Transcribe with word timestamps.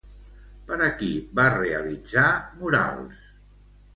Per 0.69 0.77
a 0.85 0.87
qui 1.01 1.09
va 1.41 1.45
realitzar 1.55 2.25
murals? 2.63 3.31